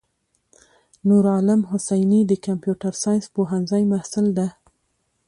نورعالم 1.07 1.61
حسیني 1.71 2.19
دکمپیوټر 2.31 2.93
ساینس 3.03 3.25
پوهنځی 3.35 3.83
محصل 3.91 4.25
ده. 4.37 4.47